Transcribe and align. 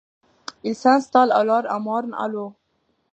Il 0.63 0.73
s'installe 0.75 1.31
alors 1.31 1.67
à 1.69 1.77
Morne-à-l'Eau. 1.77 2.55